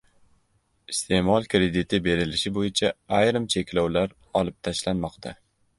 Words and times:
Iste’mol 0.93 1.45
krediti 1.51 1.99
berilishi 2.09 2.53
bo‘yicha 2.57 2.93
ayrim 3.19 3.47
cheklovlar 3.57 4.21
olib 4.43 4.63
tashlanmoqda 4.69 5.39